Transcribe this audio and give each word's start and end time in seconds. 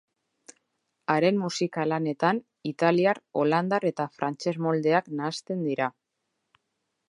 Haren 1.15 1.37
musika-lanetan 1.41 2.41
italiar, 2.71 3.21
holandar 3.41 3.87
eta 3.93 4.09
frantses 4.17 4.57
moldeak 4.69 5.15
nahasten 5.21 5.63
dira. 5.71 5.95